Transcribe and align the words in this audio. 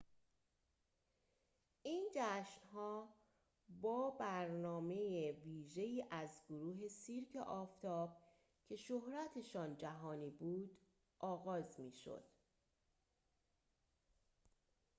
این 1.83 2.09
جشن‌ها 2.15 3.09
با 3.81 4.09
برنامه 4.09 5.31
ویژه‌ای 5.31 6.03
از 6.11 6.29
گروه 6.49 6.87
سیرک 6.87 7.35
آفتاب 7.35 8.17
که 8.65 8.75
شهرتشان 8.75 9.77
جهانی 9.77 10.29
بود 10.29 10.77
آغاز 11.19 11.79
می‌شد 11.79 12.23